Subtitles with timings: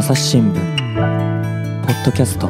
[0.00, 0.54] 朝日新聞
[1.84, 2.48] ポッドキャスト。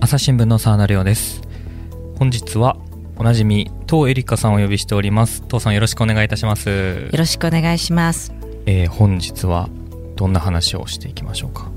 [0.00, 1.42] 朝日新聞の沢田亮です。
[2.18, 2.76] 本日は
[3.16, 5.44] おなじみ東エリカさんをお呼びしております。
[5.46, 7.08] 東さんよろしくお願いいたします。
[7.12, 8.32] よろしくお願いします。
[8.66, 9.68] えー、本日は
[10.16, 11.70] どんな話をしていきましょうか？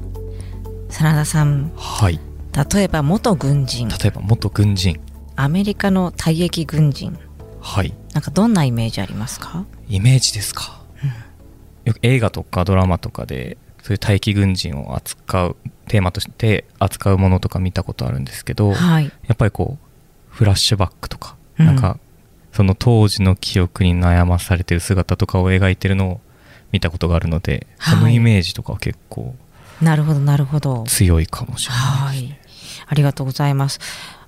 [0.89, 1.71] 真田さん。
[1.75, 2.19] はい。
[2.73, 3.89] 例えば元軍人。
[3.89, 4.99] 例えば元軍人。
[5.35, 7.15] アメリカの退役軍人。
[7.61, 7.93] はい。
[8.13, 9.65] なんかどんなイメージありますか？
[9.87, 10.84] イメージですか、うん、
[11.85, 15.55] よく映画とかドラマとかでそういう待機軍人を扱う
[15.87, 19.85] テーマとして扱うものとか見たことあるんですけど、はい、やっぱりこう
[20.29, 21.99] フラッシュバックとか、うん、なんか
[22.51, 26.21] その当時の記憶に悩まされてる姿とかを描いてるのを
[26.71, 29.35] 見たことがあるので、はい、そのイメージとかは結構
[29.81, 30.83] なるほどなるほど。
[30.87, 32.39] 強いかもしれないですね、はい、
[32.87, 33.79] ありがとうございます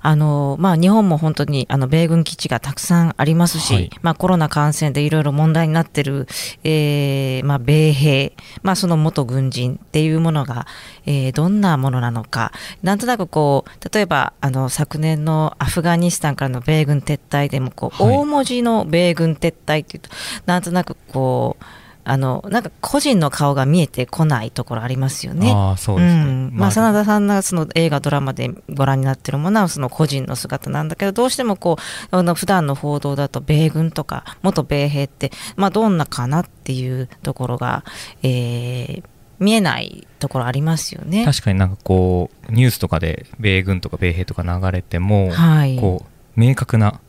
[0.07, 6.27] あのまあ、日本も本当にあの米軍基地がたくさんありますし、はい、まあ、コロナ感染でいろいろ問題になっている、
[6.63, 8.31] えーまあ、米兵、
[8.63, 10.65] まあ、その元軍人っていうものが、
[11.05, 20.09] えー、どんなものなのか、なんとなくこう例えばあの昨年のアフガニスタンからの米軍撤退でもこう、はい、大文字の米軍撤退っていうと、
[20.45, 21.63] なんとなくこう、
[22.09, 25.51] あのなんか個人の顔が見えてこないところありますよね。
[25.53, 31.77] あそうですね、うん、まあ、真田さんがその映画ドラマでご覧になってるものはその個人の姿なんだけどどうしてもこ
[32.11, 37.83] うあの普段の報道だと米軍とか元米兵って、まあ、どんなかなっていうところが、
[38.23, 39.03] えー、
[39.39, 41.25] 見えないところありますよね。
[41.25, 47.01] 確かになんかこうニュースとかで米軍とか米兵とか流れても、はい、こう明確な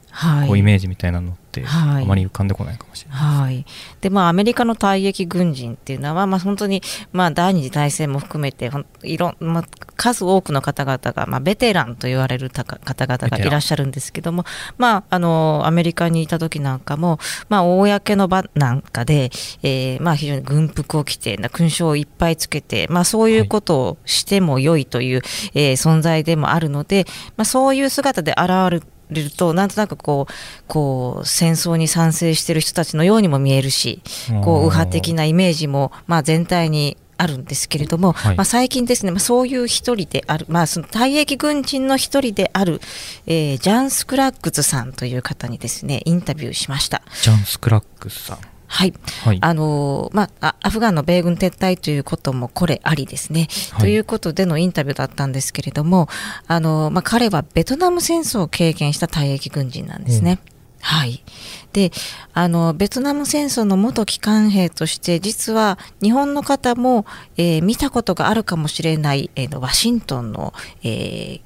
[0.47, 3.65] こうイメージみたいなのってあまり浮かんでこないかもしれない、はい、
[4.01, 8.71] でまあアメリカの退役軍人っていうのは、まあ、本当に、まあ、第二次大戦も含めて
[9.03, 9.65] いろ、まあ、
[9.97, 14.45] 数多くの方々が、まあ、ベテランと言われる方々がいらっしゃるんですけども、
[14.77, 19.31] まあ、あのアメリカにいた時なんかも、まあ、公の場なんかで、
[19.63, 25.23] えーまあ、非常に軍服を着て勲章をいっぱいつけて、まあ、そういうことをしても良いという、はい、
[25.55, 30.33] えー、存在でもあるので、まあ、そういう姿で現れるれるとなんとなくこう
[30.67, 34.03] こう戦争に賛成している人たちのようにも見えるし
[34.45, 42.81] こう右派的なイメージも、まあ、全体にあるんですけれども、はい、まあ、最近ですね、まあ、そういう一人である、まあ、その退役軍人の一人である、
[43.27, 47.03] えー、ジャン・スクラッグズさんという方にですねインタビューしました。
[47.23, 56.09] ジャン・スクラッグズさんはい、はい、あのまあ、アフガンの米軍撤退ということもこれありですね、はい、ということでのインタビューだったんですけれども、
[56.47, 60.39] あのまあ、彼はベトナム戦争を経験した退役軍人なんですね。
[60.43, 61.25] うん、はい。
[61.73, 61.91] で
[62.35, 67.05] あのベトナム戦争の元機関兵として実は日本の方も、
[67.37, 71.43] えー、見たことがあるかもしれない、えー、ワシントンの、えー、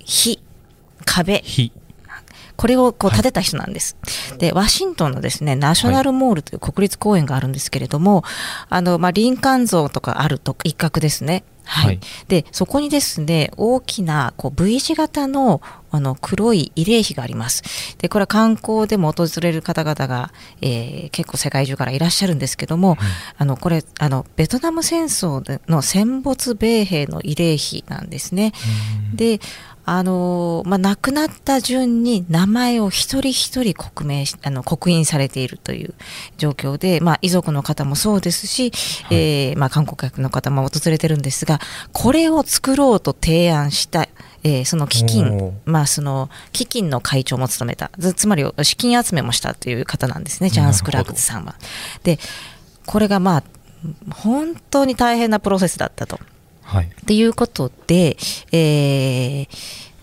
[0.00, 0.40] 火
[1.04, 1.42] 壁
[2.60, 3.96] これをこう建てた人なんです。
[4.28, 8.32] はい、で、ワシントンのですね、ナショナルモールという国立公園があるんですけれども、はい、
[8.68, 11.42] あの、まあ、リンカン像とかあると一角ですね。
[11.70, 15.60] はい、はい、でそこにですね大きなこう V 字型の
[15.92, 17.96] あの黒い慰霊碑があります。
[17.98, 22.96] でこれは観光でも訪れる方々が、えー、結構世界中からいらっしゃるんですけども、
[23.38, 28.52] あのこれあのベトナム戦争の戦没米兵の慰霊碑なんですね。
[29.14, 29.40] で
[29.92, 35.94] あのまあ、亡くなった順に名前を一人一人刻名あの刻印されているという
[36.38, 38.70] 状況で、まあ、遺族の方もそうですし、
[39.06, 41.58] はい、えー、まあ、観光客の方も訪れてるんですが
[41.92, 44.08] これを作ろうと提案した
[44.42, 51.56] えー、その基金、まあ、その基金の会長も務めたつまり資金集めもしたという方なんですねジャン・スクラグズさんは。
[52.04, 52.18] で
[52.86, 53.44] これがまあ
[54.14, 56.18] 本当に大変なプロセスだったと。
[56.70, 58.16] はい、っていうことで、
[58.52, 59.48] えー、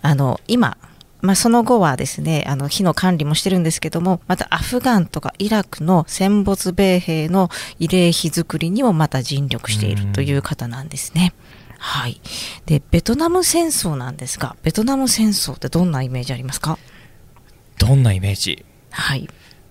[0.02, 0.78] あの今
[1.20, 7.48] まあ、その後はですねあの火の管理もしてるんですけどもまたアフガンとかイラクの戦没米兵の
[7.80, 11.34] 慰霊碑作りにもまた尽力しているという方なんですね。
[11.80, 12.22] はい、
[12.68, 16.78] でベトナム戦争なんですがベトナム戦争ってどんなイメージありますか？
[17.80, 18.64] どんなイメージ？
[18.92, 19.28] はい。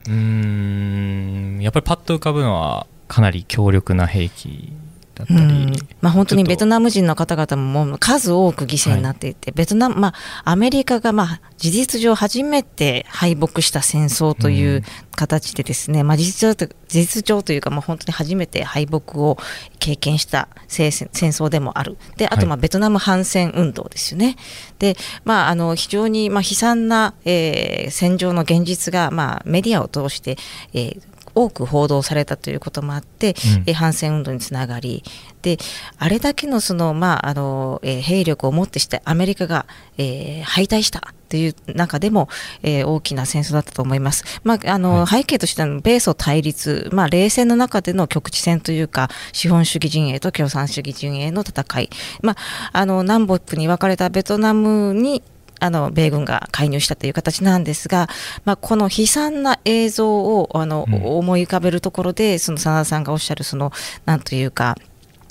[0.09, 4.73] うんやっぱりパッと浮かぶのはかなり強力な兵器
[5.17, 5.73] だったり、うん、
[6.03, 10.09] まあ、本当にベトナム人の方々ももう数多く犠牲になっていて、はい、ベトナム、ま
[10.45, 14.83] あ、アメリカがまあ事実上初めて敗北した戦争という
[15.17, 19.39] 形でですね、うん、まあ、事実上と事実上というか、まあ、本当に初めて敗北を
[19.79, 21.97] 経験した戦争でもある。
[22.17, 24.27] であとまあベトナム反戦運動ですよね。
[24.27, 24.37] はい、
[24.79, 30.37] でまあ、あの非常にまあ悲惨な、えー、戦場の現実が、まあ、メディアを通して、
[30.75, 33.37] えー多く報道されたということもあって、
[33.67, 35.05] うん、反戦運動につながり。
[35.43, 35.59] で
[35.99, 39.67] あれだけのその、まああのえー、兵力をもってしてアメリカが、
[39.97, 42.29] えー、敗退したという中でも、
[42.63, 44.25] えー、大きな戦争だったと思います。
[44.43, 51.91] まあ、あの、はい、背景としては米ソ対立、まあ、冷戦の中での局地戦というか、資本主義陣営と共産主義陣営の戦い、
[52.23, 55.23] まあ、あの南北に分かれたベトナムに
[55.61, 58.09] あの米軍が介入したという形なんですが、
[58.45, 63.73] まあ、この悲惨な映像をあの、うん、思い浮かべるところで、その真田さんがおっしゃる、その
[64.05, 64.77] なんというか、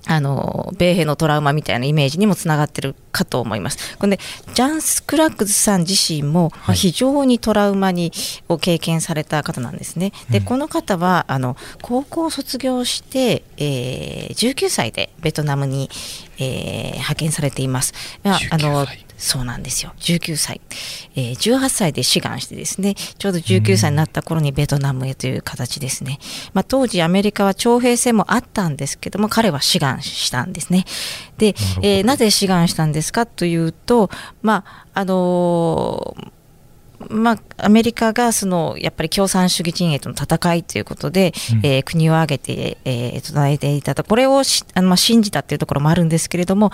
[0.07, 3.97] あの米兵のトラウマみたいなイメージにもつながってるかと思います。
[3.97, 4.23] これで
[4.53, 8.11] ジャンス・クラックズさん自身も、まあ、非常にトラウマに
[8.47, 10.11] を経験された方なんですね。
[10.29, 15.89] でこの方はあの高校を卒業して、えー、19歳でベトナムに、
[16.37, 17.93] えー、派遣されています。
[18.23, 18.85] あの
[19.17, 19.93] そうなんですよ。
[19.99, 20.61] 19歳、
[21.15, 26.19] えー、18歳で志願してですねちょうど19歳になった頃にベトナムへという形ですね、
[26.53, 30.85] まあ、当時アメリカは徴兵制もあったんですけども彼は志願したんですね。
[31.37, 34.09] でな,、えー、なぜ志願したんですかというと
[34.41, 36.35] まああのー
[37.09, 46.71] まあ、アメリカがそのやっぱり共産主義陣営との戦いということで、うん、えー、国を挙げて、えー、唱えていたと、これをあの、まあ、信じたというところもあるんですけれども、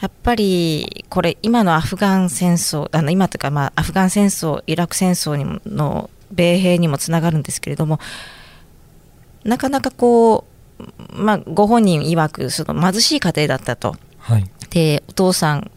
[0.00, 7.98] やっぱりこれ今のアフガン戦争あの今というかまあアフガン戦争イラク戦争にもの米兵にもつながるんですけれども
[9.44, 10.44] なかなかこ
[10.78, 13.96] う、まあ、ご本人曰くその貧しい家庭だったと。
[14.18, 15.70] はい、でお父さん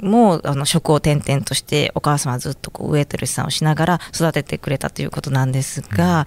[0.00, 6.24] もあの職を転々としてお母様はずっとこうウェイトレスさんをしながら育ててくれたということなんですが、うん、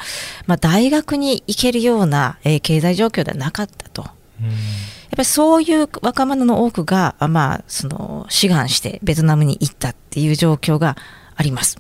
[0.47, 4.05] まあ、大学に行けるような、えー、経済状況ではなかったと。
[4.41, 4.49] うん
[5.07, 10.95] やっぱりそういう若者の多くが、まあ、その志願してベトナムに行ったっていう状況が
[11.37, 11.77] あります。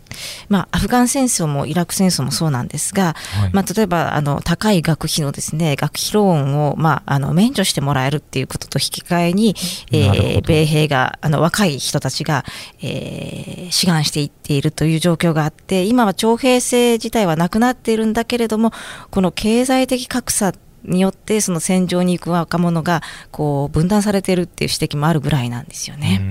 [0.49, 9.55] まあ、アフガン戦争もイラク戦争もそうなんですが、はい、まあ、例えば、あの、高い学費のですね、学費ローンを、まあ、あの、免除してもらえるっていうことと引き換えに、
[9.91, 12.45] えー、米兵が、あの、若い人たちが、
[12.81, 18.71] えー、志願していっているという状況があって、今は徴兵制自体はなくなっているんだけれども、
[19.09, 20.53] この経済的格差
[20.87, 23.01] によってその戦場に行く若者が
[23.31, 26.21] こう分断されているっていう指摘もあるぐらいなんですよね。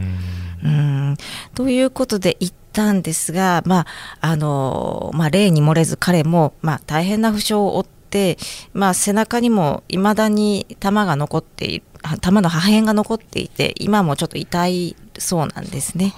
[0.64, 1.16] うん
[1.54, 3.86] ということで言ったんですが、まあ
[4.20, 8.38] あのまあ、例に漏れず彼も、まあ、大変な負傷を負って、
[8.72, 11.84] まあ、背中にもいまだに弾が残っている
[12.20, 16.14] 弾の破片が残っていて今もちょっと痛いそうなんですね。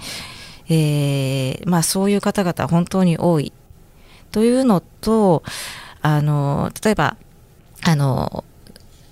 [0.71, 3.51] えーまあ、そういう方々本当に多い
[4.31, 5.41] というのと
[6.01, 7.17] あの例えば
[7.89, 8.43] あの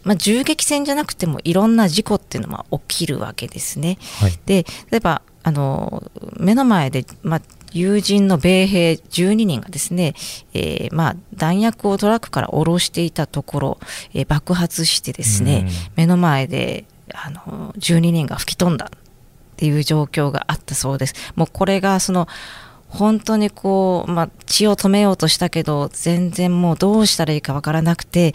[0.03, 3.97] まあ、銃撃戦じゃなくてもいろんな事故っていうのは起きるわけですね。
[4.21, 7.41] はい、で例えばあの目の前で、まあ、
[7.73, 10.13] 友人の米兵12人がですね、
[10.53, 13.79] えー、まあ、弾薬をトラックから下ろしていたところ、
[14.13, 18.99] えー、爆発してですね、目の前であの12人が吹き飛んだっ
[19.57, 21.15] ていう状況があったそうです。
[21.35, 22.27] もうこれがその
[22.89, 28.33] 本当にこう、まあ、血を止めようとしたけど全然もうどうしたらいいかわからなくて、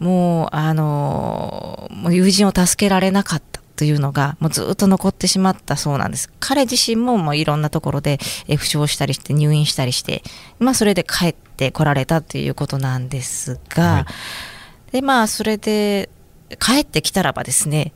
[0.00, 6.30] うん、もうあのもう友人を助けられなかったというのがもうずっと残ってしまったそうなんです。
[6.38, 8.18] 彼自身ももういろんなところで
[8.58, 10.22] 負傷したりして入院したりして、
[10.58, 14.06] まあ、それで帰ってこられたということなんですが、は
[14.90, 16.10] い、でまあそれで
[16.58, 17.94] 帰ってきたらばですね、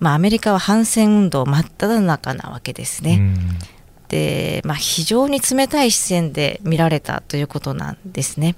[0.00, 3.18] まあ、アメリカは反戦運動真っ只中なわけですね。
[3.20, 3.77] うん
[4.08, 8.56] で、まあ、非常に冷たい視線で見られたということなんですね。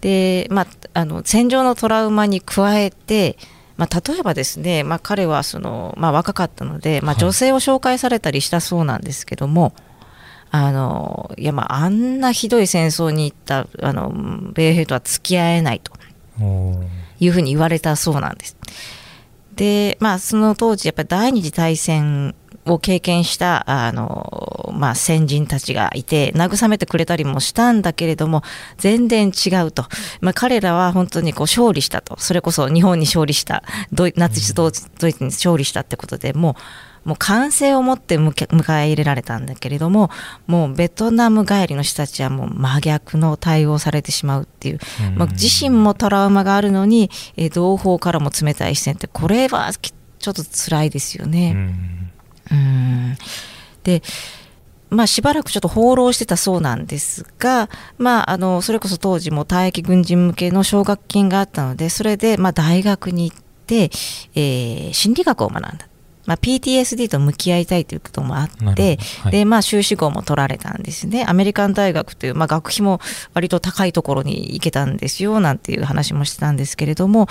[0.00, 3.36] で、まあ、あの戦場のトラウマに加えて、
[3.76, 9.74] まあ、例えばですね、まあ、彼はその、まあ、若かったので、まあ、女性を紹介されたりしたそうなんですけども、
[10.50, 14.10] はい、あのいやまああんなひどい戦争に行ったあの
[14.54, 15.92] 米兵とは付き合えないと
[17.20, 18.56] いうふうに言われたそうなんです。
[19.54, 22.34] でまあその当時やっぱり第二次大戦
[22.72, 28.42] を経験したあの、まあ、先人たちがいて慰めてくれたりもしたんだけれども
[28.78, 29.84] 全然違うと、
[30.20, 32.18] まあ、彼らは本当にこう勝利したと。
[32.18, 33.62] それこそ日本に勝利した
[34.16, 34.88] ナチスドイツ
[35.24, 36.54] に勝利したってことでもう
[37.04, 38.44] もう歓声を持って迎
[38.82, 40.10] え入れられたんだけれども
[40.46, 44.78] もうベトナム帰りの人たちはもう真逆の対応されてしまうっていう、
[45.16, 51.52] まあ、自身もトラウマがあるのに、えー、同胞からも冷たい視線ってこれはちょっと辛いですよね。
[51.54, 52.10] うん
[53.82, 54.02] で
[54.90, 63.90] まあ、しばらくちょっと放浪してたそうなんですが、まあ、あのそれこそ当時も退役軍人向けの奨学金があったのでそれでまあ大学に行って、
[64.34, 65.86] えー、心理学を学んだ。
[66.26, 73.00] まあ、PTSD と向き合いたいということもあって、はい、でまあ、修士号も取られたんですね、アメリカン大学という、まあ、学費も
[73.34, 77.26] 割と高いところに行けたんですよなんていう話もしてたんですけれども、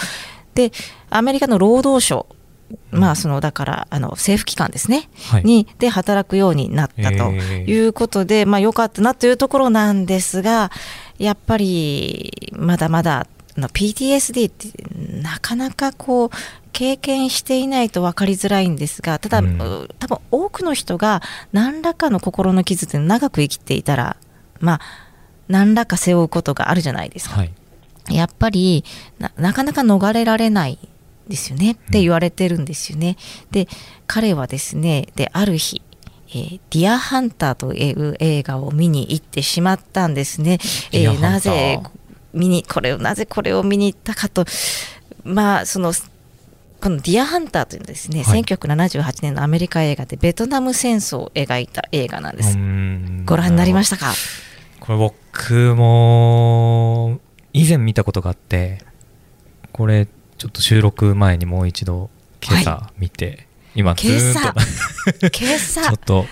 [0.53, 0.71] で
[1.09, 2.27] アメリカの労働省
[2.91, 10.71] まあ、そのだからあの政府機関ですね、はい、にで働くようになったということで、まあ、よかったなというところなんですが
[11.17, 14.67] やっぱりまだまだの PTSD って
[15.21, 16.29] なかなかこう
[16.71, 21.21] 経験していないと分かりづらいんですがただ、うん、多分多くの人が
[21.51, 24.17] 何らかの心の傷で長く生きていたら
[24.59, 24.81] まあ
[25.47, 27.37] 何らか背負うことがあるじゃないですか。
[27.37, 27.51] はい、
[28.09, 28.85] やっぱり
[29.17, 30.77] なかなか逃れられない
[31.29, 33.15] ですよねって言われてるんですよね。
[33.51, 33.67] で
[34.07, 35.81] 彼はですねである日
[36.31, 40.59] えー、ディアハンターという映画を見に行ってしまったんですね。
[40.91, 41.79] えー、なぜ
[42.33, 44.45] 見にこれをなぜこれを見に行ったかと
[45.23, 45.91] まあその
[46.79, 52.55] この「ディアハンター」というのはですね、はい、1978年のアメリカ映画でベトナム戦争を描いた映画なんです。
[53.25, 54.13] ご覧になりましたか？
[54.79, 57.19] これ僕も
[57.53, 58.83] 以前見たことがあって
[59.71, 60.07] これ
[60.39, 62.09] ちょっと収録前にもう一度
[62.41, 63.37] 今朝見て、はい、
[63.75, 64.53] 今ずーっ
[65.19, 65.83] と 今朝。
[65.83, 66.25] ちょっと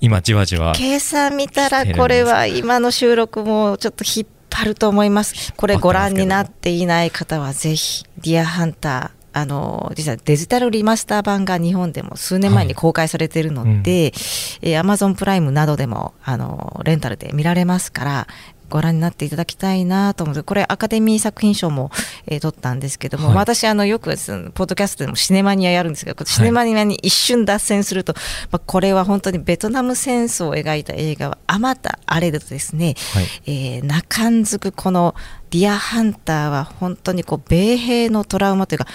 [0.00, 5.52] 今じわじわ今朝見たらこれは今の収録もちょっと引っ張ると思います。
[5.54, 18.26] これご覧になっていない方はぜひ「ディアハンター」あの実はデジタルリマスター版が日本でも数年前に公開されているので、はいうん、えー、Amazon プライムなどでもあのレンタルで見られますから
[18.70, 21.90] ご覧になっていただきたいなと思ってこれアカデミー作品賞も、
[22.26, 28.22] えー、取ったんですけども、はい、私あのよくポッドキャストでもシネマニアやるんですけどシネマニアに一瞬脱線すると、はい、
[28.52, 35.14] まあ、これは本当にベトナム戦争を描いた映画はあまたあれでとですね、はい、えー、中んずくこの
[35.50, 38.86] ディアハンターは本当にこう米兵のトラウマというか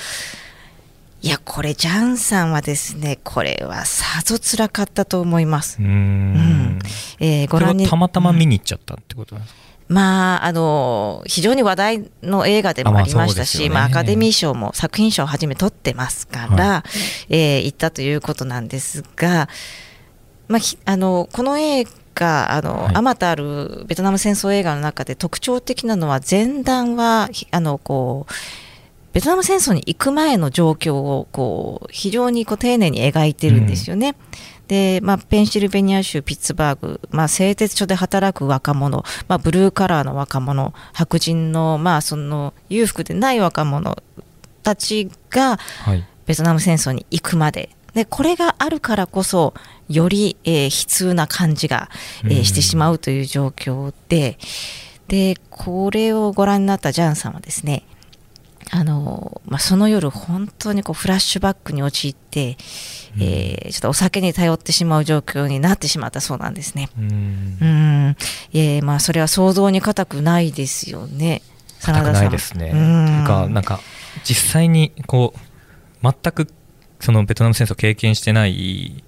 [1.26, 5.82] いやこれジャンさんはですねこれはさぞ辛かったと思います。
[5.82, 6.78] うん、
[7.20, 16.84] えー、ご覧にたまたま見に行っちゃったってことですか、うん、まああの非常に話題の映画でもありましたし、あまあ、ね、アカデミー賞も作品賞をはじめ取ってますから、は
[17.30, 19.48] い、えー、行ったということなんですが、
[20.48, 28.34] まあ、あのこの映画あの、あまたあるベトナム戦争映画の中で特徴的なのは前段はあのこう
[29.14, 34.10] ベトナム戦争に行く前の状況をこう非常にこう丁寧に描いてるんですよね。
[34.10, 34.16] うん、
[34.68, 43.96] でまあ、ペンシルベニア州ピッツバーグ、まあ、製鉄所で働く若者、まあ、ブルーカラーの若者白人の,、まあその裕福でない若者
[44.64, 45.60] たちが
[46.26, 49.54] ベトナム戦争に行くまで、でこれがあるからこそ
[49.88, 51.90] より、えー、悲痛な感じが、
[52.24, 54.38] えー、してしまうという状況で。
[55.08, 57.84] でこれをご覧になったジャンさんはですね
[58.72, 62.58] あのまあ、その夜、本当にこうフラッシュバックに陥って、
[63.16, 66.90] うん、えー、ちょっとお酒に頼ってしまう状況になってしまったそうなんですね。
[66.98, 68.18] うん、うん
[68.54, 71.42] えー、まあ、それは想像に難くないですよね、
[71.80, 72.12] 真田。
[72.12, 72.72] ないですね。
[72.74, 73.80] うんかなんか
[74.24, 75.40] 実際にこう
[76.02, 76.48] 全く
[77.00, 79.04] そのベトナム戦争経験してない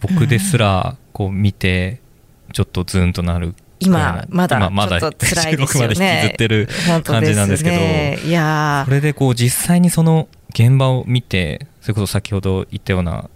[0.00, 2.00] 僕ですらこう見て
[2.52, 4.58] ちょっとズンとなる今まだ
[5.00, 6.22] ちょっと辛いですよね。
[6.24, 6.68] 引きずってる
[7.04, 13.28] 感じなんですけど、ね、いやそれでこう実際にその現場を見てそれこそ先ほど言ったような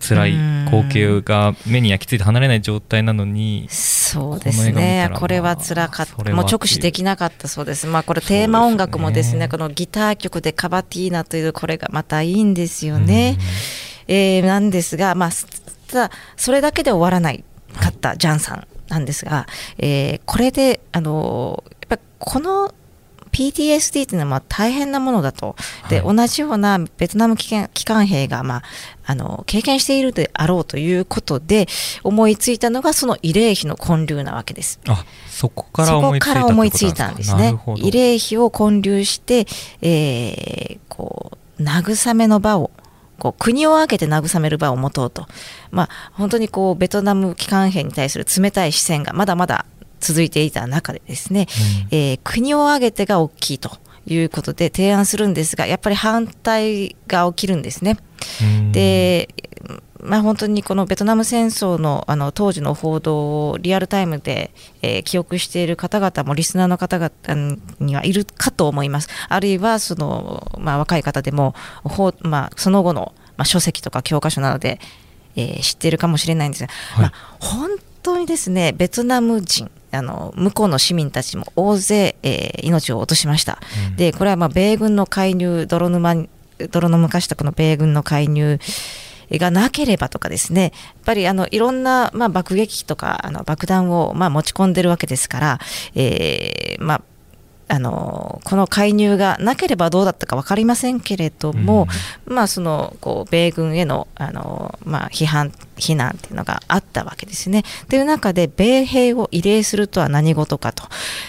[0.00, 0.30] 辛い
[0.66, 5.10] 光景が目に焼き付いて離れない状態なのにそうですね。
[5.14, 6.34] これは辛かった。
[6.34, 7.86] もう直視できなかったそうです。
[7.88, 13.38] まあこれテーマ音楽もですね、ね、このギター曲でカバティーナというこれがまたいいんですよね、
[14.06, 15.30] えー、なんですがまあ
[15.88, 17.44] ただそれだけで終わらない
[17.80, 19.46] かったジャンさんなんですが、
[19.78, 22.74] えー、これであのやっぱこの
[23.28, 25.54] PTSD というのは大変なものだと、
[25.88, 28.62] で、同じようなベトナム機関兵が、まあ、
[29.06, 31.66] あの経験しているであろうということで
[32.02, 34.80] 思いついたのがその慰霊碑の建立なわけです。
[34.88, 37.54] あそこから思いついたんですね。
[37.66, 39.46] 慰霊碑を建立して、
[39.82, 42.70] えー、こう慰めの場を
[43.18, 45.26] こう国を挙げて慰める場を持とうと、
[45.70, 49.66] まあ、本当にこうベトナム機関兵に対する冷たい視線がまだまだ
[50.00, 51.48] 続いていた中でですね、
[51.90, 53.70] うん、えー、国を挙げてが大きいと
[54.06, 57.98] いうことで提案するんですがやっぱり反対が起きるんですね。
[58.72, 59.28] で
[60.00, 69.08] まあ、本当にこのベトナム戦争のあの当時の報道をリアルタイムで、えー、記憶している方々もリスナーの方々にはいるかと思います。
[69.28, 71.54] あるいはその、まあ、若い方でも、
[72.20, 74.80] まあ、その後の、まあ、書籍とか教科書などで、
[75.34, 77.70] えー、知っているかもしれないんですが、はい、まあ、本
[78.02, 83.58] 当にですねベトナム人あの向こうの市民たちも大勢、えー、命を落としました。
[83.90, 86.26] うん、でこれはまあ米軍の介入泥沼
[86.70, 88.58] 泥の昔したこの米軍の介入
[89.30, 90.72] がなければとかですね、やっ
[91.04, 95.58] ぱりあのいろんな、まあ、爆撃機とかあの爆弾を、まあ、持ち込んでるわけですから、
[95.94, 97.02] えーまあ、
[97.68, 101.86] あのこの介入がなければどうだったか分かりませんけれども、
[102.26, 107.64] うん、まあ、そのこう米軍へのあの、まあ、批判、非難っていうのがあったわけですね。
[107.88, 110.84] という中で、米兵を慰霊するとは何事かと。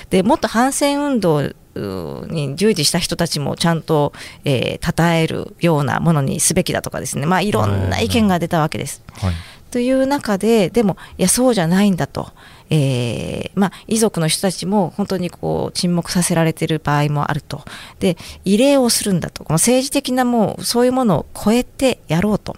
[0.10, 4.14] でもっと反戦運動に従事した人たちもちゃんと、
[4.46, 9.04] えー、称えるようなものにすべきだとかですね、まあ、いろんな意見が出たわけです。
[9.14, 9.34] はい、
[9.72, 12.32] という中で、でも、いや、そうじゃないんだと。
[12.72, 17.64] えーまあ、遺族の人たちも本当にこう沈黙させられている場合もあると。
[18.00, 19.44] で、慰霊をするんだと。
[19.44, 22.56] この政治的なもうそういうものを超えてやろうと。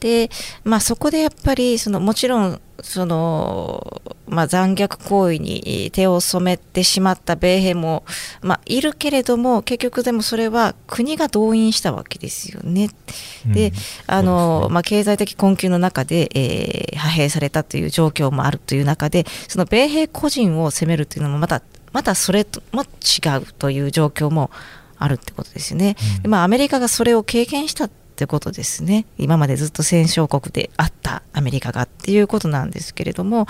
[0.00, 0.30] で、
[0.64, 8.04] まあ、そこでやっぱりそのもちろんその、まあ、残虐行為に手を染めてしまった米兵も、
[8.42, 12.90] まあ、いるけれども結局でもそれは国が動員したわけですよね。
[13.46, 13.72] で、
[14.06, 22.86] あの、まあ、経済的困窮の中で、えー、派兵されたという状況もあるという中でその米兵個人を責めるというのもまたまたそれとも違
[23.40, 24.50] うという状況も
[24.98, 25.96] あるってことですよね。
[26.24, 29.06] うん、まあ、アメリカがそれを経験したってことですね。
[29.18, 33.46] 今までずっと戦勝国であったアメリカがっていうことなんですけれども、うん、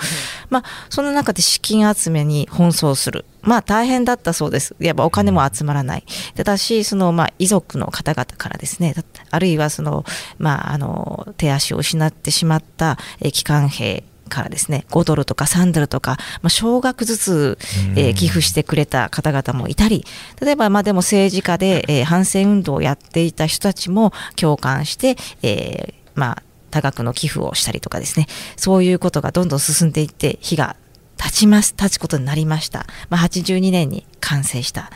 [0.49, 3.25] まあその中で資金集めに奔走する。
[3.43, 4.75] まあ大変だったそうです。
[4.79, 6.03] やっぱお金も集まらない。
[6.33, 8.95] ただしそのまあ遺族の方々からですね
[9.29, 10.03] あるいはその
[10.39, 12.97] まああの手足を失ってしまった
[13.31, 17.57] 機関兵からですね5ドルとか3ドルとか、まあ、少額ずつ、
[17.95, 20.05] えー、寄付してくれた方々もいたり
[20.41, 28.27] 例えばまあでも政治家で、えー、反戦運動をやっていた人たちも共感して、えー、まあ多額の寄付をしたりとかですね。
[28.57, 30.75] そういうことがどんどん進んでいって火が
[31.17, 34.91] 立ちます立つことになりました、まあ、82年に完成した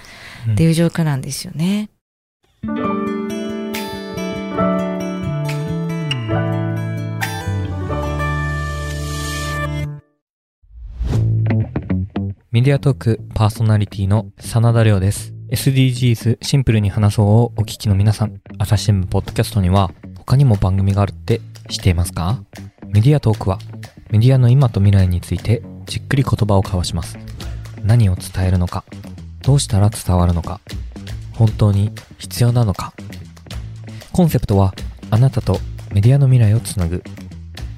[0.51, 1.89] っていう状況なんですよね。
[2.63, 2.71] う
[3.05, 3.08] ん
[12.51, 15.35] メディアトークパーソナリティの真田亮です。
[15.51, 22.43] SDGs シンプルに話そうをお聞きの皆さん、朝日新聞ポッドキャストには他にも番組があるって知っていますか？
[22.87, 23.59] メディアトークは
[24.09, 27.19] メディアの今と未来についてじっくり言葉を交わします。
[27.83, 28.83] 何を伝えるのか、
[29.43, 30.59] どうしたら伝わるのか、
[31.33, 32.93] 本当に必要なのか。
[34.11, 34.73] コンセプトは
[35.11, 35.59] あなたと
[35.93, 37.03] メディアの未来をつなぐ。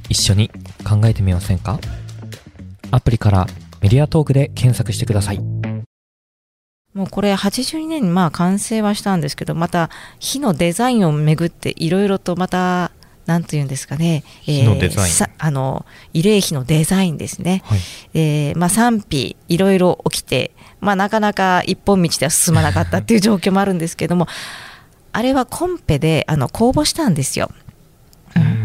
[0.08, 0.50] 一緒に
[0.88, 1.78] 考えてみませんか？
[2.92, 3.48] アプリから
[3.82, 5.40] メディアトークで検索してください。
[6.94, 9.90] もうこれ82年にまあ完成はしたんですけど、また
[10.20, 12.92] 火のデザインをめぐっていろいろとまた、
[13.26, 17.80] なんていうんですかね、えー、あの慰霊碑のデザインですね、はい、
[18.16, 24.28] えー、まあ、賛否いろいろ起きて、まあ、なかなか一本道では進まなかったっていう状況もあるんですけども
[25.14, 27.52] あれはコンペであの公募したんですよ。
[28.36, 28.61] うん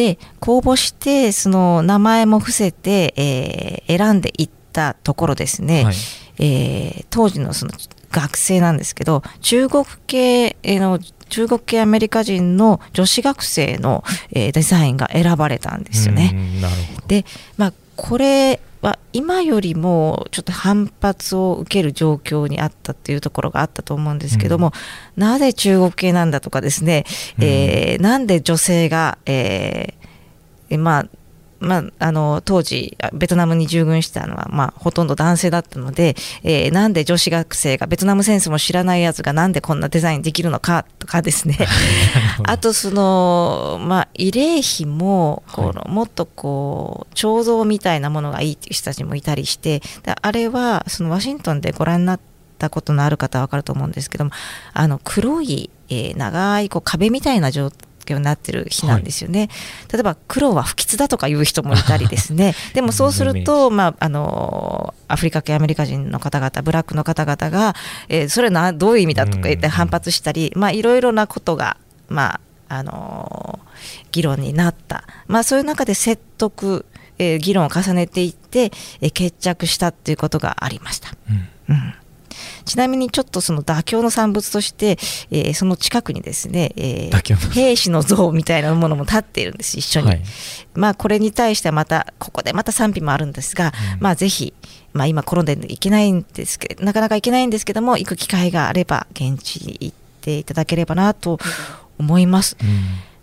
[0.00, 5.94] で公募してその名前も伏せて、えー、選んでいったところですね、はい、
[6.38, 7.72] えー、当時のその
[8.10, 16.34] 学生なんですけど中国系の中国系アメリカ人の女子学生の、えー、デザインが選ばれたんですよね。
[17.06, 17.26] で、
[17.58, 24.72] まあ、これは今よりもちょっと反発を受ける状況にあったっていうところがあったと思うんですけども、
[25.16, 27.04] うん、なぜ中国系なんだとかですね、
[27.38, 31.06] うん、えー、なんで女性が、えー、まあ
[31.60, 41.58] まあ、あの当時ベトナムに従軍したのは、まあ、ほとんど男性だったので、えー、なんで女子学生がベトナム戦争も知らないやつがなんでこんなデザインできるのかとかですね。
[42.44, 49.82] あとその、まあ、慰霊碑もこの、はい、もっとこう彫像みたいなものがいいっていう人たちもいたりして
[50.22, 52.20] あれはそのワシントンでご覧になっ
[52.58, 54.30] たことのある方は分かると思うんですけども
[54.72, 59.48] あの黒い、えー、長いこう壁みたいな状態ようになってる日なんですよね、はい、
[59.92, 62.54] 例えば黒は不吉だとかいう人もいたりですね。
[62.74, 67.74] でもそうすると、まあ、あのアフリカ系アメリカ人の方々ブラックの方々が、
[68.08, 71.76] えー、それなどういう意味だとか言って反発したり、まあ、いろいろなことが、
[72.08, 72.40] まあ
[72.72, 73.58] あの
[74.12, 76.86] 議論になった、まあ、そういう中で説得、
[77.18, 78.70] えー、議論を重ねていって、
[79.00, 81.10] えー、決着したっていうことがありました。
[81.68, 81.94] うん、うん
[82.64, 84.98] ちなみにちょっとその妥協の産物として、
[85.30, 90.22] えー、その近くにですね、えー、兵士の像みたいなものも立っているんです一緒に、はい、
[90.74, 94.54] まあこれに対してはまたここでまた賛否もあるんですが、うん、まあぜひ
[94.92, 101.38] まあ今転んでいけないんですけどなかなか行けないんですけども行く機会があれば現地に行っていただければなと
[101.98, 102.56] 思います。
[102.60, 102.68] うん、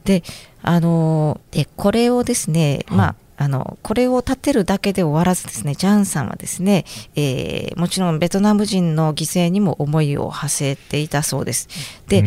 [0.04, 0.24] で
[0.62, 11.70] あのでこれをですね、はい、まああのこれを立てるだけで終わらずですねジャンさんはですね、えー、もちろんベトナム人の犠牲にも思いを馳せていたそうです。
[12.08, 12.24] で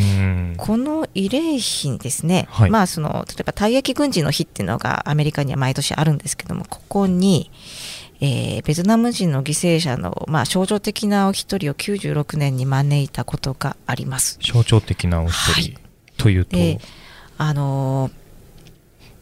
[0.56, 7.50] この慰霊碑にですね、はい、まあその例えば退役軍人の日っていうのがアメリカには毎年あるんですけどもここに、
[8.20, 14.38] えー、ベトナム人の犠牲者の、まあ、象徴的なお一人を96年に招いたことがあります。
[14.40, 15.74] 象徴的なお一人、はい、
[16.18, 16.56] というと？
[17.42, 18.10] あの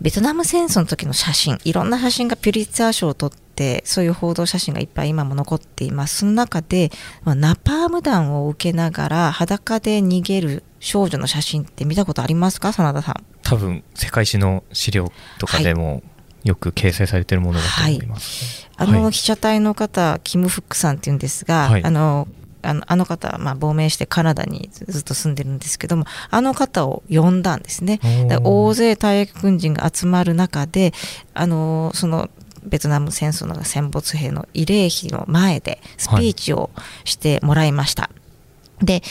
[0.01, 6.19] ベトナム戦争の時の写真いろんな写真がピュリッツァー賞を取ってそういう報道写真がいっぱい今も残っています。
[6.19, 6.91] その中で、
[7.25, 12.73] まあ、ナパーム弾を受けながら裸で逃げる少女の写真って見たことありますか？
[12.73, 13.25] 真田さん。
[13.43, 16.03] 多分世界史の資料とかでも、
[16.45, 22.29] よく掲載されているものだと思います、はい、あの被写体の方、キム・フックさんっていうんですが、はい、あの
[22.63, 28.01] あのあの方はまあ亡命してカナダにずっと住んでるんですけどもあの方を呼んだんですね
[28.43, 30.93] 大勢退役軍人が集まる中で
[31.35, 32.31] あのその
[32.65, 36.71] ベトナム戦争の戦没兵の慰霊碑の前でスピーチを
[37.05, 38.03] してもらいました。
[38.03, 38.19] はい
[38.83, 39.03] で、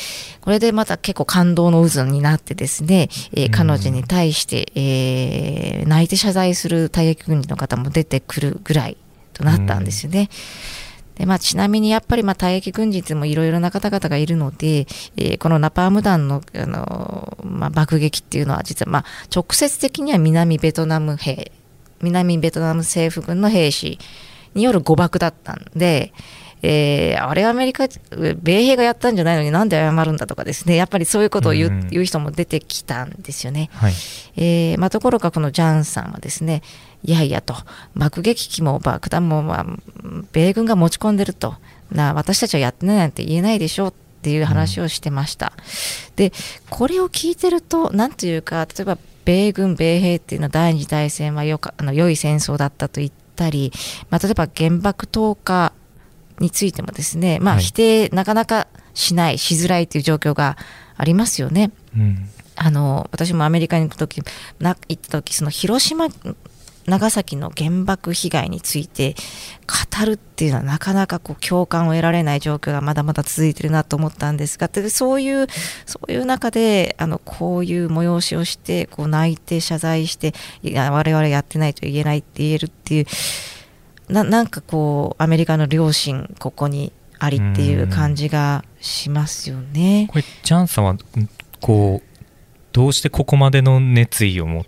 [0.41, 8.97] これでまた結構感動の渦になってですね、えー、彼女に対して、えー、泣いて謝罪する退役軍人の方も出てくるぐらい
[9.33, 10.29] となったんですよね。
[11.17, 14.85] でまあ、ちなみにやっぱりまあ退役軍人もいろいろな方々がいるので、
[15.17, 21.51] えー、このナパーム弾のあの、まあ、爆撃っていうのは実はまあ直接的には南ベトナム兵
[22.01, 23.97] 南ベトナム政府軍の兵士
[24.53, 26.13] による誤爆だったんで、
[26.61, 27.87] えー、あれアメリカ、
[28.41, 33.69] 米兵がやったんじゃないのになんで謝るんだとかですね、やっぱりそういうことを言ううん、言う人も出てきたんですよね。
[33.73, 33.93] はい、
[34.37, 36.61] えー、まあ、ところがこのジャンさんはですね、
[37.03, 37.55] いやいやと、
[37.95, 39.65] 爆撃機も爆弾も、まあ、
[40.31, 41.55] 米軍が持ち込んでると、
[41.91, 45.53] な私たちはやってないなんて言えないでしょうっていう話をしてました。
[45.55, 46.31] うん、で、
[46.69, 53.73] これを聞いてると、なんというか、例えば米軍、米兵っていうのは第二次大戦はよかあの良い戦争だったと言ったり、
[54.09, 55.73] まあ、例えば原爆投下
[56.39, 60.57] についてもですね、まあ、否定なかなかしない、しづらいという状況が
[60.95, 61.71] ありますよね。
[61.95, 64.21] うん、あの私もアメリカに行く時
[64.59, 66.09] な行った時その広島
[66.87, 69.15] 長崎の原爆被害について
[69.99, 75.47] 語るっていうのはなかなかこう共感を得られない状況がまだまだ続いてるなと思ったんですがでそういう
[75.85, 83.05] そういう中であのこういう催しをしてこう泣いて謝罪していや我々やってないと言えないって言えるっていう
[84.09, 90.07] ななんかこうアメリカの両親ここにありっていう感じがしますよね。
[90.09, 90.97] これジャンさんは
[91.61, 92.17] こう
[92.71, 94.65] どうしてここまでの熱意を持っ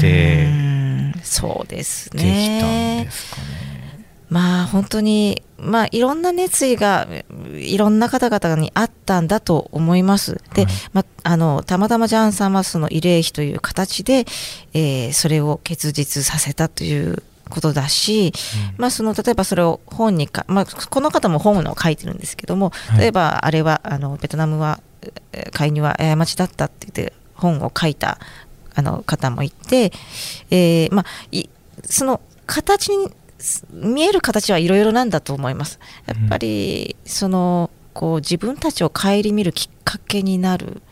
[0.00, 0.48] て
[1.22, 3.08] そうですね。
[4.28, 7.06] まあ本当にまあいろんな熱意が
[7.52, 10.40] いろんな方々にあったんだと思います。
[10.54, 14.24] で、はい、まあのたまたまジャンさんはその慰霊碑という形で、
[14.72, 18.32] えー、それを結実させたということだし、
[18.74, 24.80] うん、まあ、その例えばそれを本にか、まあ、この方も本を書いてるんですけども、例えばあれはあのベトナムは
[25.52, 28.18] 介入は過ちだったって言って本を書いた
[28.74, 29.92] あの方もいて、
[30.50, 31.48] えーまあ、い
[31.84, 33.10] その形に
[33.70, 35.78] 見える形はいろいろなんだと思います。
[36.06, 40.82] やっぱり、そのこう自分たちを顧みるきっかけになる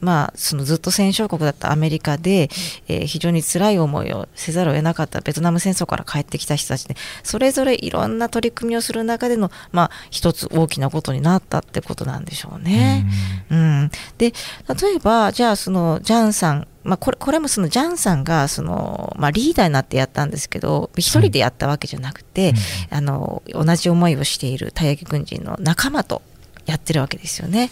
[0.00, 2.48] まあ、そのずっと戦勝国だったアメリカで、
[2.88, 13.06] えー、非常に辛い思いをせざるを得なかったベトナム戦争から帰ってきた人たちでそれぞれいろんな取り組みをする中での、まあ、一つ大きなことになったってことなんでしょうね。
[13.50, 14.32] うん、うん、で
[14.80, 22.54] 例えばじゃあそのジャンさんまあ、これこれもそのジャンさんがその、まあ、リーダーになってやったんですけど一人でやったわけじゃなくて、
[22.90, 26.22] うん、あの同じ思いをしている退役軍人の仲間と
[26.68, 27.70] やってるわけですよね。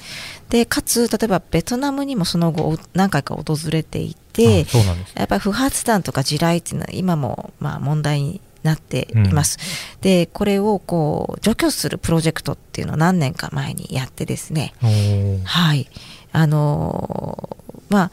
[0.48, 4.66] でかつ例えばベトナムにもその後何回か訪れていて
[5.14, 9.58] やっぱり不発弾とか地雷っていうのは今もまあ問題になっています。
[9.96, 14.72] うん、でこれをこう除去するプロジェクトっていうのを何年か前にやってですね。
[15.44, 15.88] はい。
[16.32, 17.56] あの
[17.90, 18.10] ま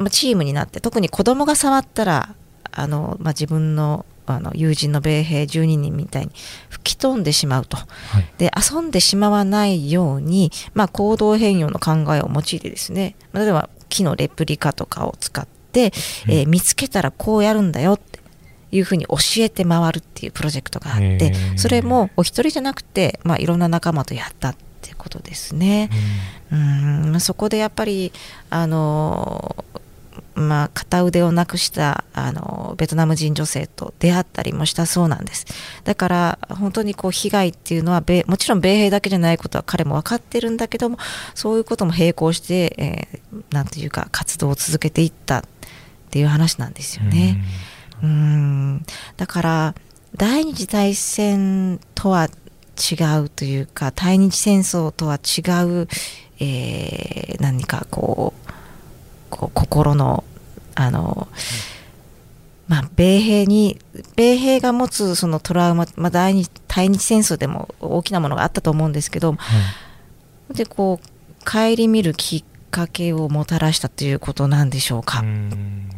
[0.00, 2.34] あチームになって特に子供が触ったら
[2.72, 6.32] あの、まあ、自分のあの友人の米兵12人みたいに
[6.68, 7.84] 吹き飛んでしまうと、は
[8.20, 13.16] い、で遊んでしまわないように、まあ、行動変容の考えを用いてですね。
[13.32, 15.92] 例えば木のレプリカとかを使って、
[16.26, 18.20] うん、えー、見つけたらこうやるんだよって
[18.72, 25.90] いうふうに教えて回るっていうプロジェクトがあってそれもお一人じゃなくて、まあ、いろんな仲間とやったってことですね。
[26.50, 27.20] うん、うん。
[27.20, 28.12] そこでやっぱり
[28.50, 29.64] あの
[30.34, 35.46] まあ、片腕をなくしたあのベトナム人女性と出会ったりもしたそうなんです。
[35.84, 40.98] だから本当にこう被害っていうのはもちろん米兵だけじゃないことは彼も分かってるんだけども
[41.34, 45.42] そういうことも並行して、えー、なんていうか活動を続けていったっ
[46.10, 47.42] ていう話なんですよね。
[48.02, 48.84] うん。
[49.16, 49.74] だから
[50.16, 52.28] 第二次大戦とは
[52.76, 55.88] 違うというか対日戦争とは違う、
[56.40, 58.50] えー、何かこう
[59.34, 60.22] こう心の
[60.76, 61.28] あの、
[62.68, 63.78] まあ、米兵に
[64.16, 69.38] 米兵が持つそのトラウマ、まあ、第二対日戦争でも大きなものがあったと思うんですけど、は
[70.52, 75.20] い、でこう顧みるきっかけをもたらしたということなんでしょうか。
[75.20, 75.88] うん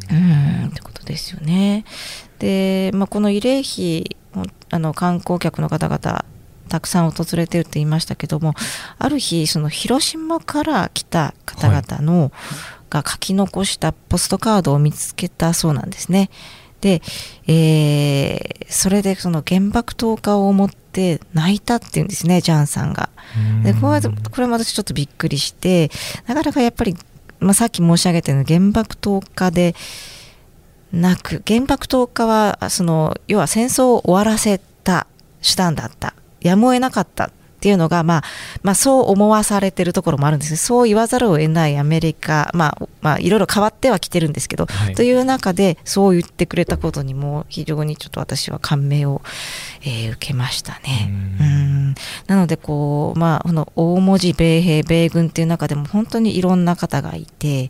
[0.69, 1.85] ってことですよね。
[2.39, 4.17] で、まあ、この慰霊碑
[4.69, 6.25] あの観光客の方々
[6.67, 8.53] たくさん訪れてるって言いましたけども
[8.99, 12.31] ある日その広島から来た方々の、はい、
[12.89, 16.29] が書き残したポストカードを見つけたそうなんですね。
[16.81, 17.01] で、
[17.47, 23.09] えー、それでその原爆投下を思って泣いたっていうんですねジャンさんが。
[23.63, 25.91] でこれこれも私ちょっとびっくりして
[26.27, 26.95] なかなかやっぱり、
[27.39, 29.75] まあ、さっき申し上げたように原爆投下で
[30.93, 35.07] なく原爆投下はその要は戦争を終わらせた
[35.41, 38.23] 手段だったやむを得なかったっていうのが、まあ、
[38.61, 49.23] まあ、そう思わされてるところもあるんですそう言わざるを得ないアメリカ、まあ、まあ、いろいろ変わってはきてるんですけど、はい、という中で、そう言ってくれたことにも、非常にちょっと私は感銘を、
[49.81, 51.09] えー、受けましたね。
[51.39, 51.56] うん
[52.27, 57.69] なので、こう、まあ、この大文字米兵、米軍っていう中でも、本当にいろんな方がいて、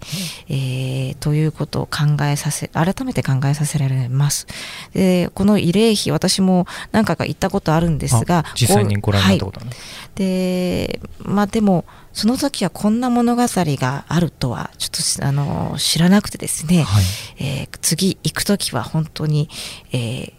[0.49, 4.47] えー、ということを考えさせ、改めて考えさせられます。
[4.93, 9.77] で、この慰霊碑、私も何回か行ったことあるんですが、実際にご覧になったことある、はい。
[10.17, 17.03] でまあでもその時はこんな物語があるとはちょっとあの知らなくてですね、はい、
[17.39, 19.49] えー、次行く時は本当に、
[19.91, 20.33] えー、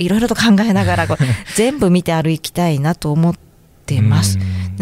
[0.00, 1.06] いろいろと考えながら
[1.56, 3.34] 全部見て歩きたいなと思っ
[3.86, 4.38] てます。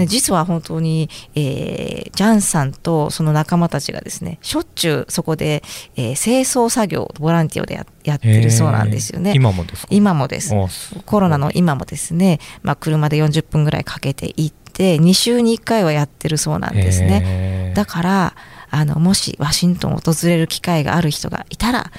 [0.07, 5.65] 実は本当に、えー、ジャンさんとその仲間たちがですねしょっちゅうそこで、
[5.97, 9.33] えー、清掃作業ボランティアでややってるそうなんですよね。
[9.35, 10.55] 今もです今もです。
[11.05, 17.73] コロナの今もですね、まあ、車で40分ぐらいかけて行って2週に1回はやってるそうなんですね。
[17.75, 18.35] だから
[18.71, 21.91] あのもしワシントンを訪れる機会がある人がいたら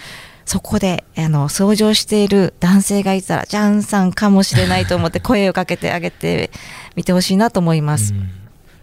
[0.49, 6.49] そこであの掃除をしている男性がいたらジャンさんかもしれないと思って 声をかけてあげて
[6.95, 8.15] みてほしいなと思います。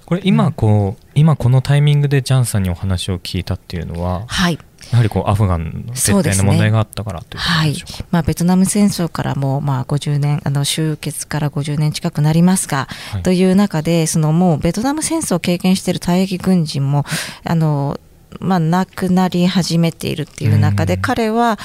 [0.04, 4.60] これ今こう、うん、今このタイミングでジャンさんにお話を聞いたっていうのは、はい、
[4.92, 8.06] やはりこうアフガンの絶対の問題があったからということでしょうか、ね、はい。
[8.12, 17.04] まあ、ベトナム戦争からもまあ50年あの終結から50年近くなりますが、はい、という中でそのもうベトナム戦争を経験している退役軍人も
[17.42, 17.98] あの
[18.40, 21.58] まあ、亡くなり始めているっていう中で、彼は、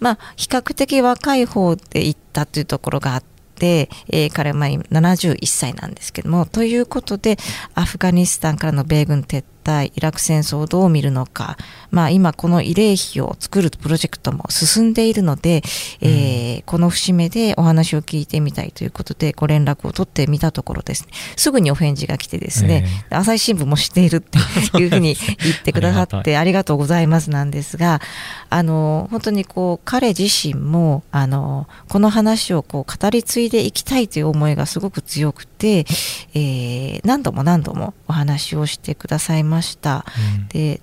[0.00, 3.22] まあ、比較的若い方で行ったというところがあっ
[3.56, 7.38] て、えー、彼はまあ71歳なんですけども、ということで、
[7.74, 11.56] アフガニスタンからの米軍撤対イラク戦争をどう見るのか、
[11.90, 15.62] まあ、今この慰霊碑を作るプロジェクトも進んでいるので、
[16.00, 21.08] うん、えー、この節目でお話を聞いてみたいということでご連絡を取ってみたところですね。
[21.36, 24.38] すぐにお返事が来てですね、えー、朝日新聞も知っているって
[24.78, 28.00] いう ふうに言ってくださってありがとうございますなんですが
[28.50, 35.86] あの本当にこう彼自身もあのこの話をこう語り継いでいきたいという思いがすごく強くて、
[36.34, 40.04] えー、何度も何度もお話をしてくださいまました。
[40.38, 40.80] うん、で、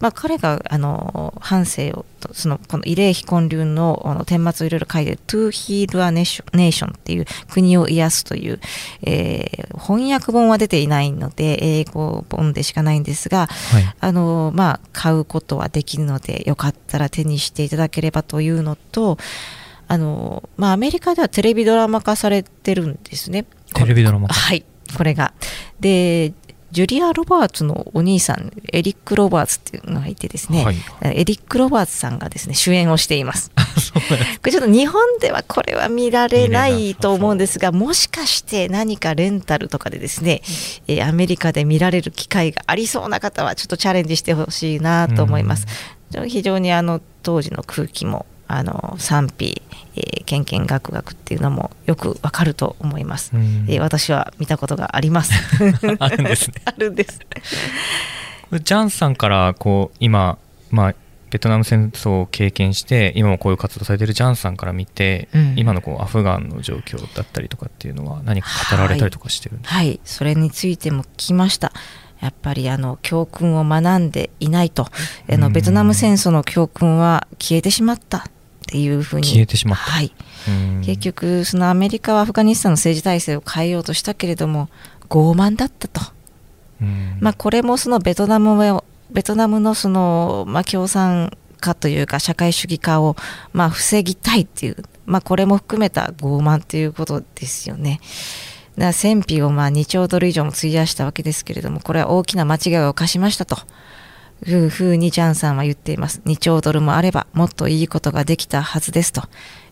[0.00, 8.60] まあ、彼があの半生をそのこの慰霊非婚流のあの顛末をいろいろ書いてる「To Heal a Nation」っていう国を癒すという、
[9.02, 19.18] えー、翻訳本は出ていないので英語本でしかないんですが、はい、あのまあ、買うことはできるのでよかったら手にしていただければというのと
[19.88, 23.44] あの、まあ、アメリカではテレビドラマ化されてるんですね。
[23.74, 24.64] テレビドラマはい
[24.96, 25.32] これが。
[25.80, 26.32] で
[26.76, 33.50] ジュリア・ロバーツのお兄さん、エリック・ロバーツっていうのがいてですね、はい、エリック・ロバーツさんがですね、主演をしています。
[33.96, 34.00] こ
[34.44, 40.42] れちょっと日本ではこれは見られないと思うんですが、もしかして何かレンタルとかでですね、
[40.86, 45.66] えアメリカで見られる機会がありそうな方はちょっとチャレンジしてほしいなと思います。
[46.26, 49.62] 非常にあの当時の空気もあの賛否、
[49.96, 55.32] えー、けんけんがくがくっていうのもよくわかると思います、えー、私は見たことがあります。
[55.98, 56.54] あるんですね。
[56.66, 57.20] あるんです。
[58.52, 60.38] ジャンさんからこう今、
[60.70, 60.94] まあ、
[61.30, 71.72] ベトナム戦争を経験して今もこういう活動されてるジャンさんから見て、うん、今のこうアフガンの状況だったりとかっていうのは何か語られたりとかしてるんですか、はい、はい、それについても聞きました。
[72.20, 74.86] やっぱりあの教訓を学んでいないと。
[75.30, 78.26] あのベトナム戦争の教訓は消えてしまった
[78.66, 79.28] っていうふうに。
[79.28, 80.12] 消えてしまった、はい、
[80.84, 84.68] 結局そのアメリカはアフガニスタンの政治体制を変えようとしたけれども
[85.08, 86.00] 傲慢だったと、
[87.20, 93.16] まあ、これもそのベトナムベトナムのその、まあ、共産化というか社会主義化を、
[93.52, 98.00] まあ、防ぎたいっていう、まあ、これも含めた傲慢ということですよね。
[98.76, 103.56] だ戦費をまあ2兆ドル以上も費やしたわけですけれどもこれは大きな間違いを犯しましたと。
[104.44, 106.20] いうふうにジャンさんは言っています。
[106.26, 109.22] 2兆ドルもあればもっといいことができたはずですと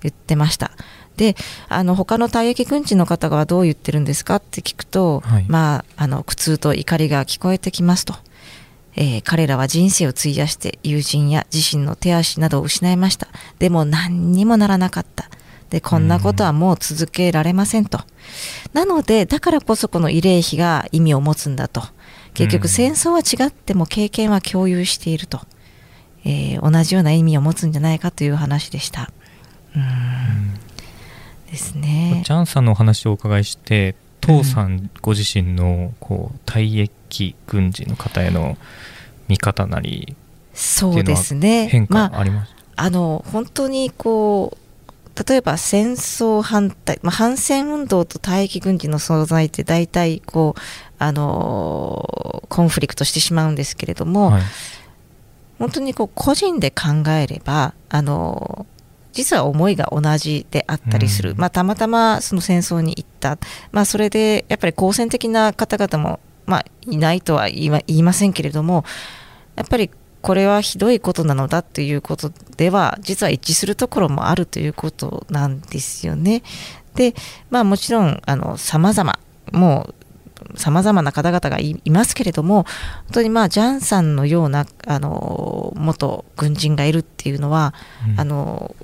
[0.02, 0.70] 言ってました。
[1.16, 1.36] で
[1.68, 8.14] あの他の退役軍人の方がどう言ってるんですかって聞くと、はい、まあ、あの苦痛と怒りが聞こえてきますと、
[8.96, 13.28] えー、彼らは人生を費やして友人や自身の手足などを失いました。
[13.58, 15.28] でも何にもならなかった。
[15.70, 17.98] でこんなことはもう続けられませんと、
[18.72, 21.82] なのでだからこそこの慰霊碑が意味を持つんだと
[22.34, 25.40] 結局戦争は違っても経験は共有していると、
[26.24, 29.10] えー、同じような意味を持つんじゃないかという話でした。
[29.76, 30.54] うん。
[31.50, 32.22] ですね。
[32.24, 38.56] ジャンさんのお話をお伺いして父さんご自身のこう退役軍人の方への
[39.28, 40.16] 見方なり
[40.52, 41.68] そうですね。
[41.68, 44.64] 変化あります、まあ、あの本当にこう
[45.28, 50.60] 例えば戦争反対、まあ、反戦運動と退役軍人の存在って大体こう
[51.04, 54.42] あのコンフリクトしてしまうんですけれども、はい、
[55.58, 58.66] 本当にこう個人で考えればあの
[59.12, 63.38] 実は思いが同じであったりする、うん、まあ、たまたまその戦争に行った、
[63.70, 68.84] まあ、それでやっぱり好戦的な方々も、まあ、いないとは言いませんけれども
[69.56, 69.90] やっぱり
[70.22, 76.42] これはひどいことなのだということでは実は一致するところもあるということなんですよね。
[76.94, 77.14] で
[77.50, 78.22] まあもちろん
[78.56, 79.18] さまざま
[79.52, 80.03] もう
[80.56, 87.74] さまざまな方々がいますけれども本当にまあジャンさんのようなあの元軍人がいるっていうのは、
[88.12, 88.74] うん、あの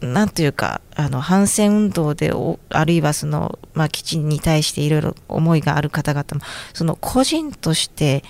[0.00, 2.32] なんというかあの反戦運動で
[2.70, 6.40] あるいはその、まあ、基地に対していろいろ思いがある方々も
[6.72, 8.22] その個人として、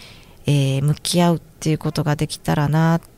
[0.47, 3.18] えー、向き合うっていうことができたらなって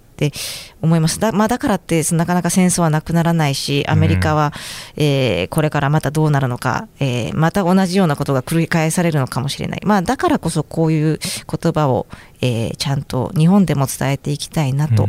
[0.83, 1.19] 思います。
[1.19, 4.53] だ,、まあ、だからってなかなか戦争はなくならないしアメリカは、
[4.97, 12.07] うん、えー、これからまたどうなるのか、えー、また同じようなことが繰り返されるのかもしれない、まあ、だからこそこういう言葉を、
[12.41, 15.09] えー、ちゃんと日本でも伝えていきたいなと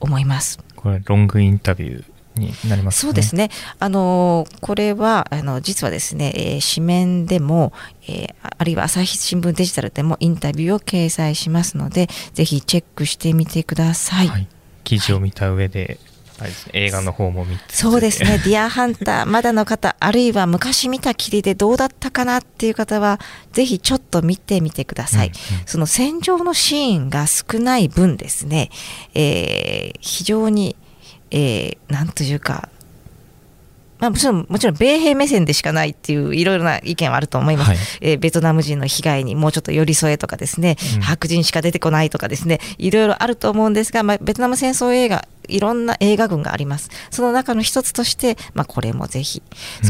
[0.00, 0.58] 思います。
[0.68, 3.50] うん、これロングインタビューになります、ね、そうですね。
[3.78, 7.72] あのこれはあの実はですね、えー、紙面でも、
[8.08, 14.28] えー、あるいは朝日新聞デジタルでもインタビューを掲載しますので、ぜひチェックしてみてください。
[14.28, 14.48] はい、
[14.84, 15.98] 記事を見た上で、
[16.38, 17.62] はい、ね、映画の方も見て。
[17.68, 23.20] そうですね「ディアハンター」 まだの方あるいは昔見たきりでどうだったかなっていう方は
[23.52, 28.70] ぜひちょっと見てみてください、うんうん、その戦場のシーンが少ない分ですね、
[29.14, 30.76] えー、非常に
[31.36, 32.68] えー、なんというか、
[33.98, 46.90] まあ、もちろん、もちろん、米兵目線でしかないっていういろいろな意見はあると思います、はい、えー、ベトナム人の被害にもうちょっと寄り添えとかですね、うん、白人しか出てこないとかですね、いろいろあると思うんですが、まあ、ベトナム戦争映画、いろんな映画群があります。
[47.10, 49.42] その中の一つとして、まあ、これもぜひ。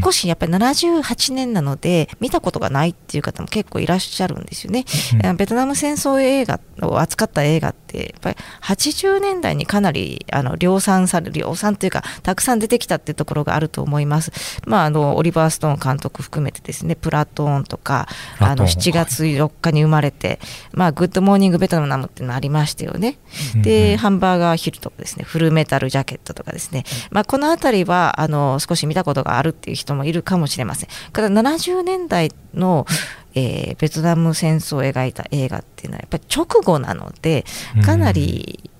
[0.03, 4.85] 少しやっぱり78年なので、見たことがないっていう方も結構いらっしゃるんですよね。
[5.23, 14.33] うん、ベトナム戦争映画を扱った映画って、やっぱり80年代にかなりあの量産される、量産というか、たくさん出てきたっていうところがあると思います。
[14.67, 20.41] まあ、あの、オリバー・ストーン監督含めてですね、プラトーンとか、あの、7月4日に生まれて、
[20.73, 23.19] まあ、グッドモーニング・ベトナムっていうのありましたよね。
[23.55, 30.89] で、ハンバーガーヒルとかですね、ルメタルジャケットとかですね、まあ、この辺りはあの少し見たことがあるっていう人もいるかもしれません。
[31.13, 32.87] ただ70年代の、
[33.35, 37.45] えー、ベトナム戦争を描いた映画っていうのはやっぱり直後なので
[37.85, 38.71] かなり、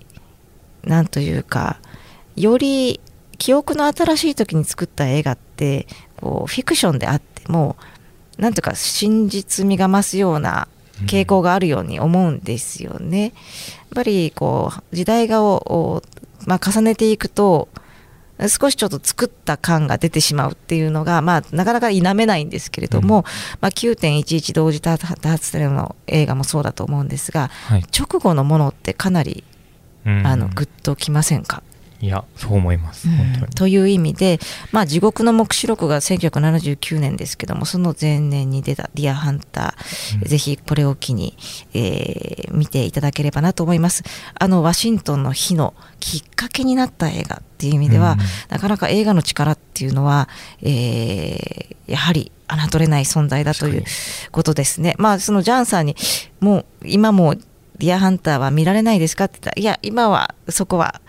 [0.83, 1.79] うん、なんというか
[2.35, 2.99] より
[3.37, 7.75] 記憶の新しい時に作った映画ってこうフィクションであっても
[8.37, 10.67] なんとか真実味が増すような
[11.03, 13.23] 傾向があるように思うんですよね。
[13.23, 13.31] やっ
[13.95, 16.01] ぱりこう時代がを
[16.45, 17.69] まあ、重ねていくと
[18.47, 23.23] 少しちょっと作った感が出てしまうっていうのが、まあ、なかなか否めないんですけれども、うん、
[23.61, 29.45] まあ、9.11同時多発テロの映画もそうだと思うんですが、はい、直後のものってかなり、
[30.05, 31.63] あのグッときませんか？
[32.05, 33.51] いやそう思います、本当に。
[33.53, 34.39] という意味で、
[34.71, 41.35] まあ、地獄の黙示録が1979年ですけどもその前年に出た「ディアハンター」うん、ぜひこれを機に、
[41.73, 44.03] えー、見ていただければなと思います。
[44.39, 50.29] あのワシントンの日のきっかけになった映画っていう意味では、うん、なかなか映画の力っていうのは、
[50.61, 53.83] えー、やはり侮れない存在だという
[54.31, 54.93] ことですね。
[54.99, 55.95] まあ、そのジャンさんに
[56.39, 57.33] もう今も
[57.77, 61.01] ディアハンターは見られないですかって言ったらいや今はそこは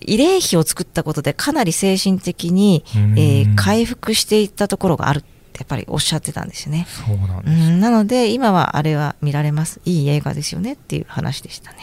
[0.00, 2.84] 慰霊碑を作ったことでかなり精神的に、
[3.16, 6.86] えー、回復していったところがあるってやっぱりおっしゃってたんですよね。
[6.88, 9.80] そうなんです、なので今はあれは見られます。
[9.84, 11.78] いい映画ですよねっていう話でしたね。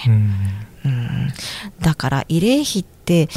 [0.85, 1.33] うん。
[1.81, 3.27] だから慰霊碑って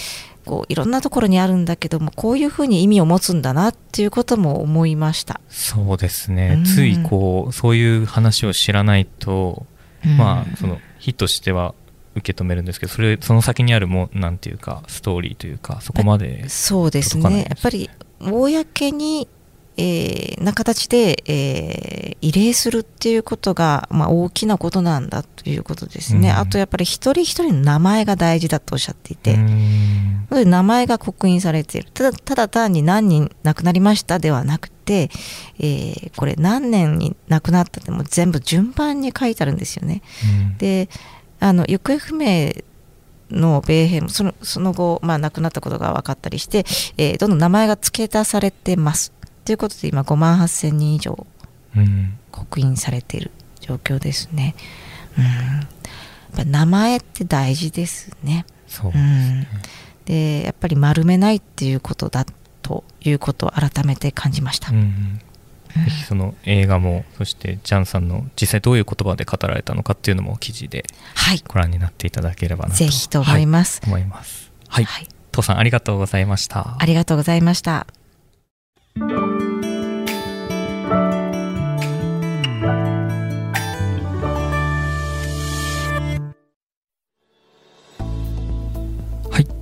[0.44, 5.40] こういろんなところにあるんだけどもこういうふうに意味を持つんだなっていうことも思いました。
[5.48, 9.66] そうですね、ついこうそういう話を知らないと、
[10.16, 11.74] まあその日としては
[12.18, 17.46] 受け止めるんですけどそれその先にあるもなんていうかストーリーというかそこまでそうですね。
[17.48, 17.90] やっぱり
[18.20, 19.28] 公に
[19.80, 29.38] えー、な形で、えー、慰霊するっていうことが、まあ、大きなことなんだということですね、うん、あとやっぱり一人一人の名前が大事だとおっしゃっていて、
[30.30, 31.92] 名前が刻印されている。
[31.92, 35.10] ただただ単に何人亡くなりましたではなくて、
[35.60, 40.02] えー、これ何年に亡くなったっても全部順番に書いてあるんですよね。
[40.50, 40.88] うん、で
[41.40, 42.52] あの行方不明
[43.30, 46.64] の米兵もそのその後、まあ、亡くなったことが分かったりして、
[46.96, 49.12] えー、どんどん名前が付け足されてます。
[49.44, 51.26] ということで今5万8000人以上
[52.30, 53.30] 刻印されている
[53.60, 54.54] 状況ですね。
[55.16, 55.30] うん、や
[55.62, 55.66] っ
[56.36, 58.46] ぱ名前って大事ですね。
[58.66, 62.26] そうですね、うん、でやっぱり丸めないっていうことだ
[62.62, 64.70] ということを改めて感じました。
[64.70, 65.20] うん
[65.74, 70.84] ぜひその映画もそしてジャンさんの実際どういう言葉で語られたのかっていうのも記事で
[71.46, 74.50] ご覧になっていただければなと、ぜひと思います、はい、思います。
[74.68, 76.76] はい、はい、父さんありがとうございました。
[76.78, 77.86] ありがとうございました。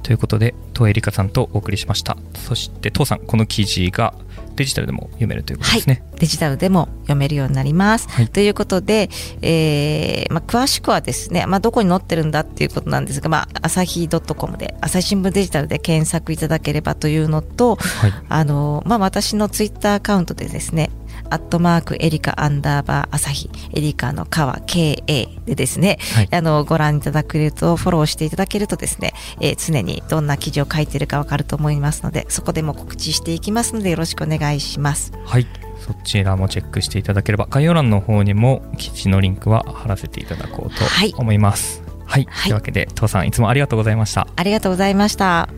[0.06, 2.16] ということで、東江里香さんとお送りしました。
[2.36, 4.14] そして、父さん、この記事が
[4.56, 6.02] デジタルでも読めるということですね。
[6.10, 8.08] はい、デジタルでも読めるようになります。
[8.08, 9.10] はい、ということで、
[9.42, 20.90] えーまあ、詳しくはですね、まあ、どこに載ってるんだっていうことなんですが、まあ、朝日 .com で、朝日新聞デジタルで検索いただければというのと、はい、あのまあ、私のツイッターアカウントでですね、
[21.30, 35.12] アットマークエリカアンダーバー朝日エリカの川 KA でですね、はい、あのご覧いただけるとフォローしていただけるとですね、えー、常にどんな記事を書いているかわかると思いますのでそこでも告知していきますのでよろしくお願いします。
[35.24, 35.46] はい。
[35.86, 40.84] そちらもチェックしていただければ概要欄の方にも記事のリンクは貼らせていただこうと
[41.16, 44.26] 思います、はい、はい、というわけで父さんいつもありがとうございました。
[44.34, 45.48] ありがとうございました。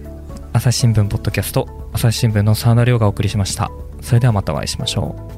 [0.52, 3.70] 朝日新聞ポッドキャスト朝日新聞の沢田亮がお送りしました。
[4.00, 5.37] それではまたお会いしましょう